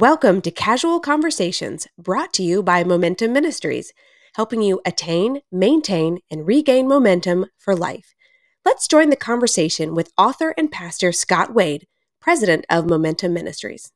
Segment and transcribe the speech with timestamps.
[0.00, 3.92] Welcome to Casual Conversations, brought to you by Momentum Ministries,
[4.36, 8.14] helping you attain, maintain, and regain momentum for life.
[8.64, 11.88] Let's join the conversation with author and pastor Scott Wade,
[12.20, 13.90] president of Momentum Ministries.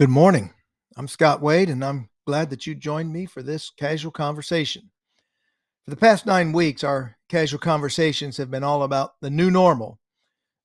[0.00, 0.52] Good morning.
[0.96, 4.90] I'm Scott Wade, and I'm glad that you joined me for this casual conversation.
[5.84, 10.00] For the past nine weeks, our casual conversations have been all about the new normal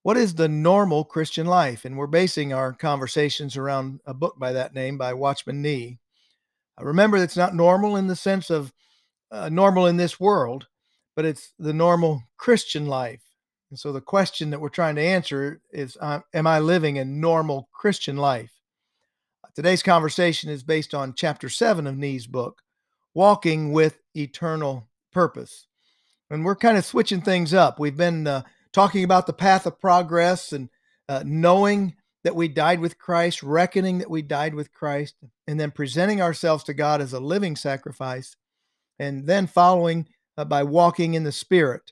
[0.03, 1.85] what is the normal Christian life?
[1.85, 5.99] And we're basing our conversations around a book by that name by Watchman Nee.
[6.79, 8.73] Remember, it's not normal in the sense of
[9.31, 10.67] uh, normal in this world,
[11.15, 13.21] but it's the normal Christian life.
[13.69, 17.05] And so the question that we're trying to answer is uh, Am I living a
[17.05, 18.51] normal Christian life?
[19.55, 22.61] Today's conversation is based on chapter seven of Nee's book,
[23.13, 25.67] Walking with Eternal Purpose.
[26.29, 27.77] And we're kind of switching things up.
[27.77, 28.43] We've been uh,
[28.73, 30.69] talking about the path of progress and
[31.09, 35.15] uh, knowing that we died with Christ, reckoning that we died with Christ,
[35.47, 38.35] and then presenting ourselves to God as a living sacrifice,
[38.99, 41.91] and then following uh, by walking in the Spirit.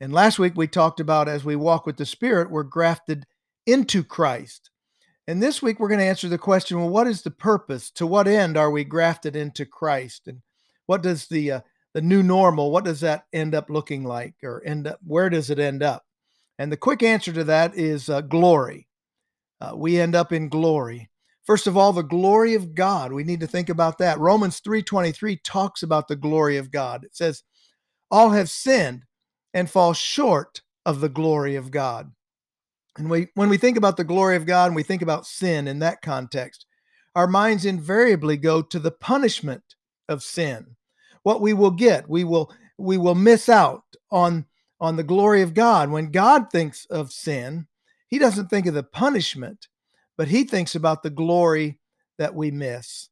[0.00, 3.26] And last week we talked about as we walk with the Spirit, we're grafted
[3.66, 4.70] into Christ.
[5.26, 7.90] And this week we're going to answer the question well, what is the purpose?
[7.92, 10.28] To what end are we grafted into Christ?
[10.28, 10.42] And
[10.86, 11.60] what does the uh,
[11.94, 15.48] the new normal, what does that end up looking like or end up where does
[15.48, 16.04] it end up?
[16.58, 18.88] And the quick answer to that is uh, glory.
[19.60, 21.10] Uh, we end up in glory.
[21.44, 23.12] First of all, the glory of God.
[23.12, 24.18] We need to think about that.
[24.18, 27.04] Romans 3:23 talks about the glory of God.
[27.04, 27.42] It says,
[28.10, 29.04] "All have sinned
[29.54, 32.12] and fall short of the glory of God."
[32.98, 35.68] And we when we think about the glory of God and we think about sin
[35.68, 36.66] in that context,
[37.14, 39.62] our minds invariably go to the punishment
[40.08, 40.76] of sin.
[41.22, 44.46] What we will get, we will we will miss out on
[44.80, 45.90] on the glory of God.
[45.90, 47.66] When God thinks of sin,
[48.08, 49.68] he doesn't think of the punishment,
[50.16, 51.78] but he thinks about the glory
[52.18, 53.08] that we miss.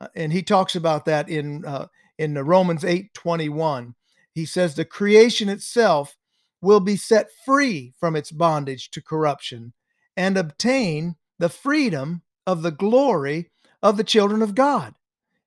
[0.00, 1.86] Uh, and he talks about that in uh,
[2.18, 3.94] in Romans 8:21.
[4.32, 6.16] He says the creation itself
[6.60, 9.72] will be set free from its bondage to corruption
[10.16, 13.50] and obtain the freedom of the glory
[13.82, 14.94] of the children of God.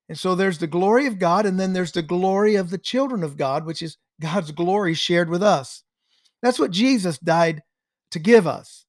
[0.09, 3.23] And so there's the glory of God, and then there's the glory of the children
[3.23, 5.83] of God, which is God's glory shared with us.
[6.41, 7.63] That's what Jesus died
[8.11, 8.85] to give us.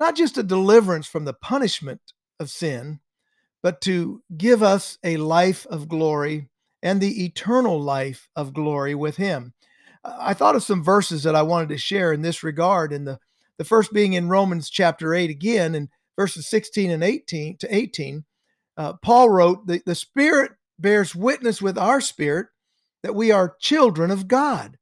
[0.00, 2.00] Not just a deliverance from the punishment
[2.40, 3.00] of sin,
[3.62, 6.48] but to give us a life of glory
[6.82, 9.54] and the eternal life of glory with Him.
[10.04, 13.20] I thought of some verses that I wanted to share in this regard, and the,
[13.58, 18.24] the first being in Romans chapter 8 again, in verses 16 and 18 to 18.
[18.76, 22.48] Uh, Paul wrote, the, the Spirit bears witness with our spirit
[23.02, 24.78] that we are children of God.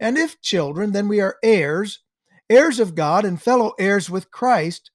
[0.00, 2.00] And if children, then we are heirs,
[2.48, 4.90] heirs of God and fellow heirs with Christ,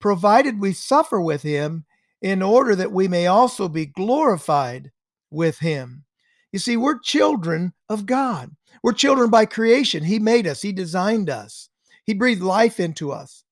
[0.00, 1.84] provided we suffer with him
[2.20, 4.92] in order that we may also be glorified
[5.30, 6.04] with him.
[6.52, 8.54] You see, we're children of God.
[8.82, 10.04] We're children by creation.
[10.04, 11.70] He made us, He designed us,
[12.04, 13.44] He breathed life into us.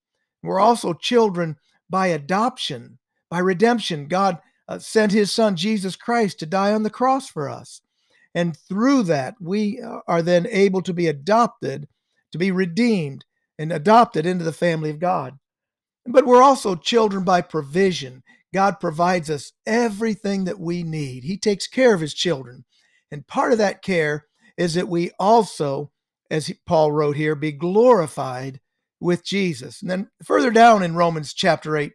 [0.43, 1.57] We're also children
[1.89, 2.99] by adoption,
[3.31, 4.07] by redemption.
[4.07, 4.39] God
[4.69, 7.81] uh, sent His Son, Jesus Christ, to die on the cross for us.
[8.35, 11.89] And through that, we uh, are then able to be adopted,
[12.33, 13.25] to be redeemed,
[13.59, 15.39] and adopted into the family of God.
[16.07, 18.23] But we're also children by provision.
[18.55, 22.65] God provides us everything that we need, He takes care of His children.
[23.11, 24.27] And part of that care
[24.57, 25.91] is that we also,
[26.31, 28.61] as Paul wrote here, be glorified
[29.01, 29.83] with Jesus.
[29.83, 31.93] And then further down in Romans chapter 8,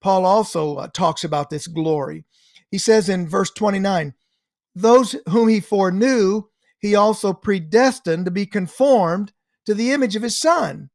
[0.00, 2.24] Paul also uh, talks about this glory.
[2.70, 4.14] He says in verse 29,
[4.80, 6.42] those whom he foreknew,
[6.78, 9.32] he also predestined to be conformed
[9.66, 10.90] to the image of his son,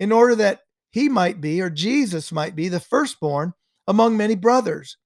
[0.00, 3.52] in order that he might be, or Jesus might be, the firstborn
[3.86, 4.96] among many brothers.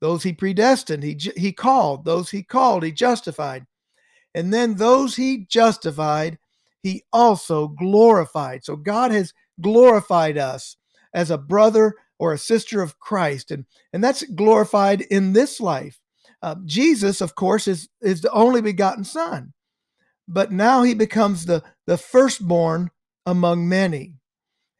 [0.00, 2.04] Those he predestined, he, he called.
[2.04, 3.66] Those he called, he justified.
[4.34, 6.38] And then those he justified,
[6.82, 8.64] he also glorified.
[8.64, 10.76] So God has glorified us
[11.14, 13.50] as a brother or a sister of Christ.
[13.52, 16.00] And, and that's glorified in this life.
[16.42, 19.52] Uh, Jesus, of course, is, is the only begotten Son,
[20.26, 22.90] but now he becomes the, the firstborn
[23.24, 24.14] among many.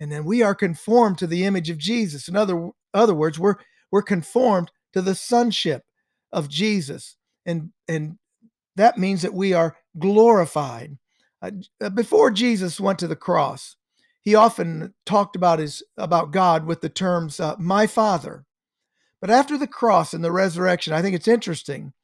[0.00, 2.26] And then we are conformed to the image of Jesus.
[2.26, 3.56] In other, other words, we're,
[3.92, 5.82] we're conformed to the sonship
[6.32, 7.16] of Jesus.
[7.46, 8.18] And, and
[8.74, 10.98] that means that we are glorified.
[11.40, 13.76] Uh, before Jesus went to the cross,
[14.22, 18.44] he often talked about his about God with the terms uh, "my Father,"
[19.22, 21.94] But after the cross and the resurrection, I think it's interesting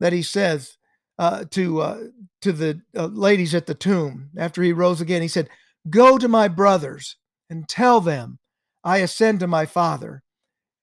[0.00, 0.78] that he says
[1.18, 2.00] uh, to uh,
[2.40, 5.48] to the uh, ladies at the tomb after he rose again, he said,
[5.88, 7.16] "Go to my brothers
[7.48, 8.40] and tell them
[8.82, 10.24] I ascend to my Father."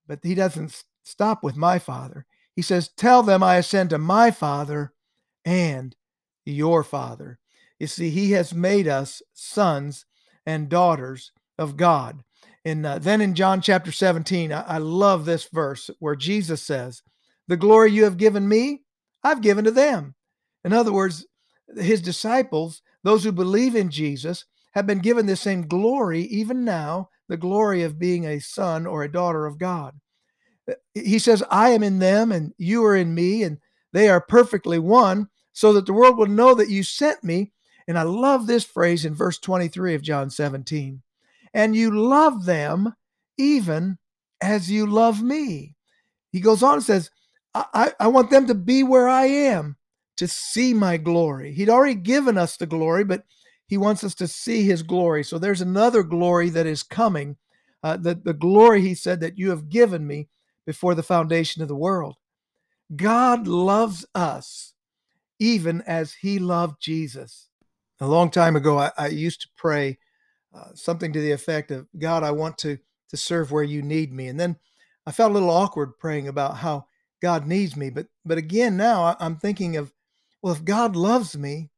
[0.07, 2.25] But he doesn't stop with my Father.
[2.55, 4.93] He says, Tell them I ascend to my Father
[5.45, 5.95] and
[6.45, 7.39] your Father.
[7.79, 10.05] You see, He has made us sons
[10.45, 12.23] and daughters of God.
[12.65, 17.01] And uh, then in John chapter 17, I, I love this verse where Jesus says,
[17.47, 18.83] The glory you have given me,
[19.23, 20.15] I've given to them.
[20.63, 21.25] In other words,
[21.77, 27.09] his disciples, those who believe in Jesus, have been given the same glory, even now,
[27.27, 29.95] the glory of being a son or a daughter of God.
[30.69, 33.59] Uh, he says, I am in them and you are in me, and
[33.93, 37.51] they are perfectly one, so that the world will know that you sent me.
[37.87, 41.01] And I love this phrase in verse 23 of John 17
[41.53, 42.93] and you love them
[43.37, 43.97] even
[44.41, 45.75] as you love me.
[46.31, 47.09] He goes on and says,
[47.55, 49.75] I, I want them to be where I am
[50.17, 51.53] to see my glory.
[51.53, 53.23] He'd already given us the glory, but
[53.67, 55.23] he wants us to see his glory.
[55.23, 57.37] So there's another glory that is coming.
[57.81, 60.27] Uh, the, the glory he said that you have given me
[60.65, 62.17] before the foundation of the world.
[62.95, 64.73] God loves us
[65.39, 67.47] even as he loved Jesus.
[67.99, 69.97] A long time ago, I, I used to pray
[70.53, 72.79] uh, something to the effect of, God, I want to,
[73.09, 74.27] to serve where you need me.
[74.27, 74.57] And then
[75.05, 76.85] I felt a little awkward praying about how
[77.21, 77.89] God needs me.
[77.89, 79.93] But, but again, now I'm thinking of,
[80.41, 81.69] well, if God loves me,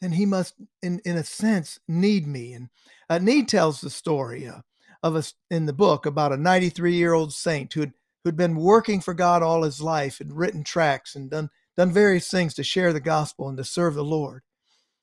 [0.00, 2.52] then he must, in, in a sense, need me.
[2.52, 2.68] And
[3.08, 4.60] uh, Nee tells the story uh,
[5.02, 7.92] of us in the book about a 93 year old saint who had,
[8.24, 12.30] who'd been working for God all his life and written tracts and done, done various
[12.30, 14.42] things to share the gospel and to serve the Lord.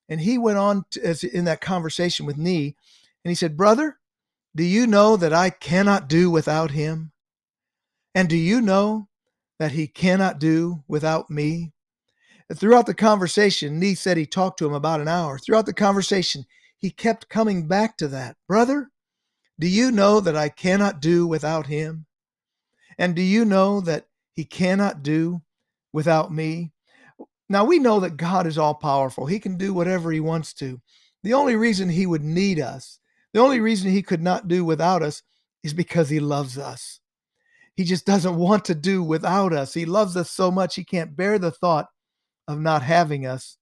[0.07, 2.75] And he went on to, as in that conversation with Nee,
[3.25, 3.97] and he said, Brother,
[4.55, 7.11] do you know that I cannot do without him?
[8.13, 9.09] And do you know
[9.57, 11.73] that he cannot do without me?
[12.53, 15.39] Throughout the conversation, Nee said he talked to him about an hour.
[15.39, 16.45] Throughout the conversation,
[16.77, 18.37] he kept coming back to that.
[18.47, 18.91] Brother,
[19.59, 22.05] do you know that I cannot do without him?
[22.99, 25.41] And do you know that he cannot do
[25.91, 26.73] without me?
[27.49, 29.25] Now we know that God is all powerful.
[29.25, 30.79] He can do whatever he wants to.
[31.23, 32.99] The only reason he would need us
[33.35, 35.21] the only reason he could not do without us
[35.61, 37.01] is because he loves us.
[37.75, 39.73] He just doesn't want to do without us.
[39.73, 41.87] He loves us so much he can't bear the thought
[42.47, 43.57] of not having us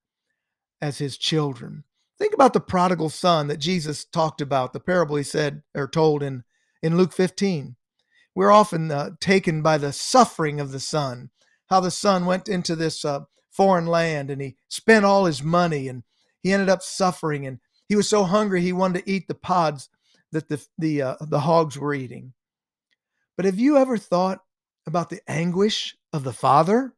[0.80, 1.86] as his children.
[2.20, 6.22] Think about the prodigal son that Jesus talked about, the parable he said or told
[6.22, 6.44] in,
[6.84, 7.76] in Luke 15.
[8.36, 11.32] We're often uh, taken by the suffering of the son,
[11.72, 15.88] how the son went into this uh, foreign land and he spent all his money
[15.88, 16.04] and
[16.44, 17.58] he ended up suffering and
[17.88, 19.90] he was so hungry he wanted to eat the pods
[20.32, 22.34] that the the uh, the hogs were eating.
[23.36, 24.40] But have you ever thought
[24.86, 26.94] about the anguish of the father?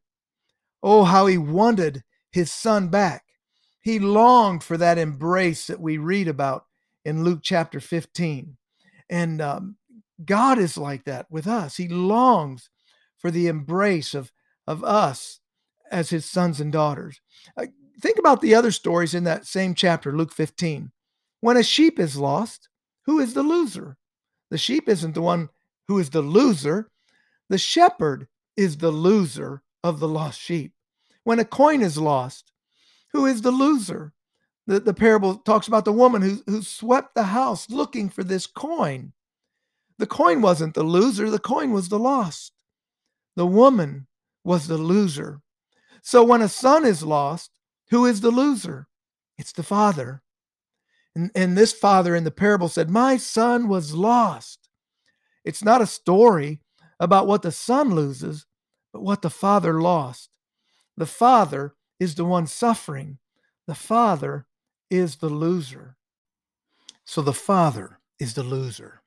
[0.82, 3.24] Oh, how he wanted his son back.
[3.80, 6.66] He longed for that embrace that we read about
[7.04, 8.56] in Luke chapter 15.
[9.08, 9.76] And um,
[10.24, 11.76] God is like that with us.
[11.76, 12.68] He longs
[13.16, 14.32] for the embrace of,
[14.66, 15.40] of us
[15.90, 17.20] as his sons and daughters.
[17.56, 17.66] Uh,
[18.00, 20.90] think about the other stories in that same chapter, Luke 15.
[21.40, 22.68] When a sheep is lost,
[23.04, 23.96] who is the loser?
[24.50, 25.48] The sheep isn't the one
[25.88, 26.90] who is the loser.
[27.48, 30.72] The shepherd is the loser of the lost sheep.
[31.24, 32.52] When a coin is lost,
[33.12, 34.12] who is the loser?
[34.66, 38.46] The, the parable talks about the woman who, who swept the house looking for this
[38.46, 39.12] coin.
[39.98, 42.52] The coin wasn't the loser, the coin was the lost.
[43.36, 44.06] The woman
[44.44, 45.40] was the loser.
[46.02, 47.50] So when a son is lost,
[47.90, 48.88] who is the loser?
[49.38, 50.22] It's the father.
[51.14, 54.68] And, and this father in the parable said, My son was lost.
[55.44, 56.60] It's not a story
[56.98, 58.46] about what the son loses,
[58.92, 60.30] but what the father lost.
[60.96, 63.18] The father is the one suffering,
[63.66, 64.46] the father
[64.90, 65.96] is the loser.
[67.04, 69.02] So the father is the loser.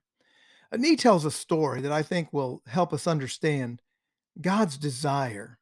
[0.72, 3.82] And he tells a story that I think will help us understand
[4.40, 5.58] God's desire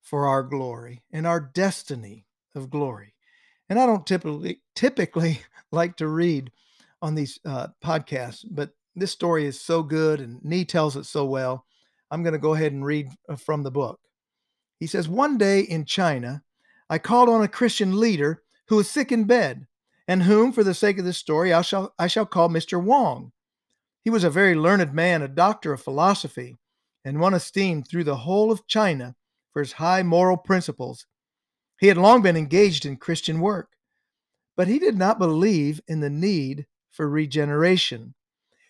[0.00, 3.14] for our glory and our destiny of glory.
[3.68, 5.40] And I don't typically typically
[5.72, 6.50] like to read
[7.00, 11.24] on these uh, podcasts, but this story is so good and Nee tells it so
[11.24, 11.64] well.
[12.10, 13.98] I'm going to go ahead and read uh, from the book.
[14.78, 16.42] He says, One day in China,
[16.90, 19.66] I called on a Christian leader who was sick in bed,
[20.06, 22.82] and whom, for the sake of this story, I shall, I shall call Mr.
[22.82, 23.32] Wong.
[24.04, 26.58] He was a very learned man, a doctor of philosophy,
[27.04, 29.14] and one esteemed through the whole of China
[29.52, 31.06] for his high moral principles
[31.82, 33.70] he had long been engaged in Christian work,
[34.56, 38.14] but he did not believe in the need for regeneration.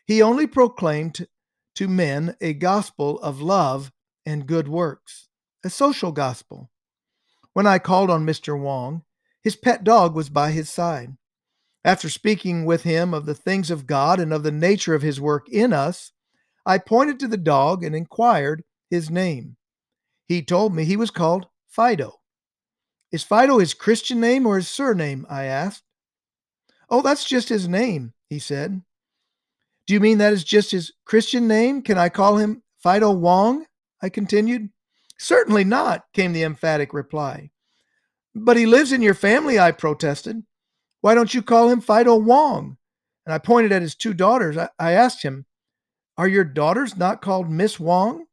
[0.06, 1.26] He only proclaimed
[1.74, 3.92] to men a gospel of love
[4.24, 5.28] and good works,
[5.62, 6.70] a social gospel.
[7.52, 8.58] When I called on Mr.
[8.58, 9.02] Wong,
[9.42, 11.14] his pet dog was by his side.
[11.84, 15.20] After speaking with him of the things of God and of the nature of his
[15.20, 16.12] work in us,
[16.64, 19.58] I pointed to the dog and inquired his name.
[20.24, 22.21] He told me he was called Fido.
[23.12, 25.26] Is Fido his Christian name or his surname?
[25.28, 25.84] I asked.
[26.88, 28.82] Oh, that's just his name, he said.
[29.86, 31.82] Do you mean that is just his Christian name?
[31.82, 33.66] Can I call him Fido Wong?
[34.00, 34.70] I continued.
[35.18, 37.50] Certainly not, came the emphatic reply.
[38.34, 40.42] But he lives in your family, I protested.
[41.02, 42.78] Why don't you call him Fido Wong?
[43.26, 44.56] And I pointed at his two daughters.
[44.56, 45.44] I, I asked him,
[46.16, 48.26] Are your daughters not called Miss Wong?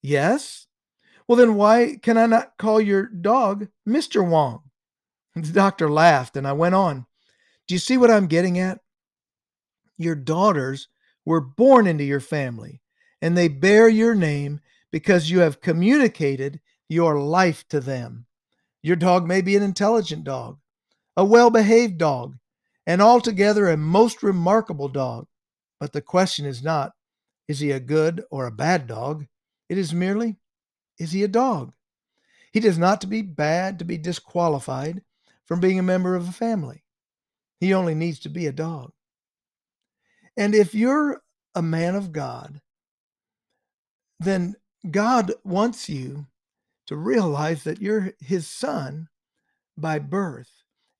[0.00, 0.67] Yes.
[1.28, 4.26] Well, then why can I not call your dog Mr.
[4.26, 4.62] Wong?
[5.34, 7.06] The doctor laughed, and I went on.
[7.68, 8.80] Do you see what I'm getting at?
[9.98, 10.88] Your daughters
[11.24, 12.80] were born into your family,
[13.20, 18.26] and they bear your name because you have communicated your life to them.
[18.82, 20.58] Your dog may be an intelligent dog,
[21.16, 22.38] a well behaved dog,
[22.86, 25.26] and altogether a most remarkable dog.
[25.78, 26.92] But the question is not,
[27.46, 29.26] is he a good or a bad dog?
[29.68, 30.36] It is merely,
[30.98, 31.72] is he a dog?
[32.52, 35.02] He does not to be bad to be disqualified
[35.46, 36.84] from being a member of a family.
[37.60, 38.92] He only needs to be a dog.
[40.36, 41.20] And if you're
[41.54, 42.60] a man of God,
[44.20, 44.54] then
[44.90, 46.26] God wants you
[46.86, 49.08] to realize that you're his son
[49.76, 50.50] by birth,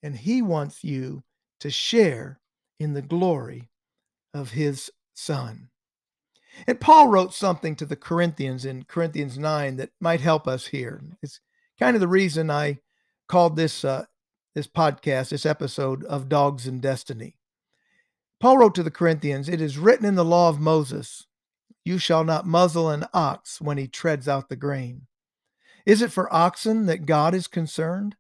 [0.03, 1.23] and he wants you
[1.61, 2.41] to share
[2.79, 3.71] in the glory
[4.35, 5.71] of his son.
[6.67, 11.01] And Paul wrote something to the Corinthians in Corinthians 9 that might help us here.
[11.23, 11.41] It's
[11.79, 12.79] kind of the reason I
[13.29, 14.07] called this uh,
[14.55, 17.37] this podcast, this episode of Dogs and Destiny.
[18.41, 21.27] Paul wrote to the Corinthians, It is written in the law of Moses,
[21.85, 25.07] you shall not muzzle an ox when he treads out the grain.
[25.87, 28.17] Is it for oxen that God is concerned?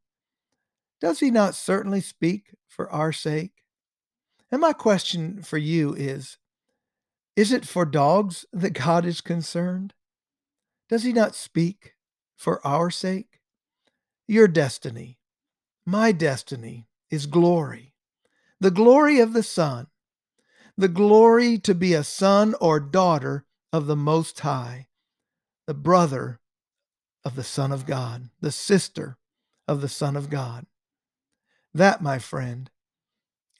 [1.00, 3.52] Does he not certainly speak for our sake?
[4.50, 6.38] And my question for you is
[7.38, 9.94] Is it for dogs that God is concerned?
[10.88, 11.94] Does he not speak
[12.36, 13.38] for our sake?
[14.26, 15.20] Your destiny,
[15.86, 17.94] my destiny, is glory,
[18.58, 19.86] the glory of the Son,
[20.76, 24.88] the glory to be a son or daughter of the Most High,
[25.68, 26.40] the brother
[27.24, 29.16] of the Son of God, the sister
[29.68, 30.66] of the Son of God.
[31.72, 32.68] That, my friend,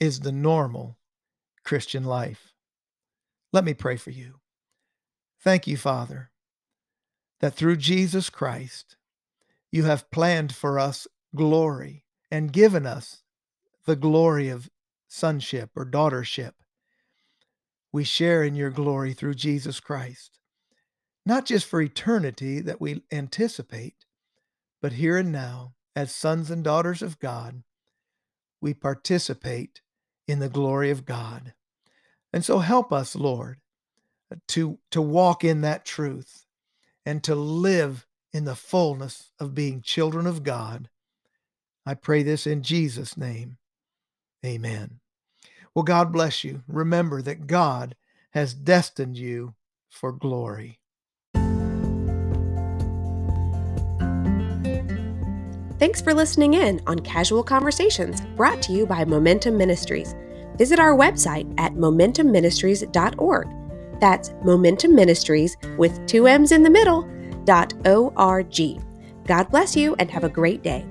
[0.00, 0.99] is the normal
[1.62, 2.54] Christian life.
[3.52, 4.40] Let me pray for you.
[5.40, 6.31] Thank you, Father,
[7.40, 8.97] that through Jesus Christ,
[9.71, 13.23] you have planned for us glory and given us
[13.87, 14.71] the glory of
[15.07, 16.52] sonship or daughtership.
[17.93, 20.38] We share in your glory through Jesus Christ,
[21.25, 24.05] not just for eternity that we anticipate,
[24.83, 27.62] but here and now, as sons and daughters of God,
[28.61, 29.81] we participate
[30.26, 31.55] in the glory of God.
[32.32, 33.58] And so help us, Lord,
[34.32, 36.44] uh, to, to walk in that truth
[37.06, 40.88] and to live in the fullness of being children of God.
[41.87, 43.56] I pray this in Jesus' name.
[44.44, 45.00] Amen.
[45.75, 46.62] Well, God bless you.
[46.68, 47.97] Remember that God
[48.32, 49.54] has destined you
[49.88, 50.80] for glory.
[55.78, 60.14] Thanks for listening in on Casual Conversations brought to you by Momentum Ministries.
[60.58, 63.48] Visit our website at momentumministries.org.
[64.00, 67.08] That's Momentum Ministries with two M's in the middle,
[67.44, 68.80] dot O-R-G.
[69.26, 70.84] God bless you and have a great day.